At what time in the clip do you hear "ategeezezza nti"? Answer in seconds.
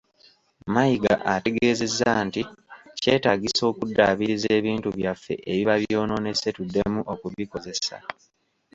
1.35-2.41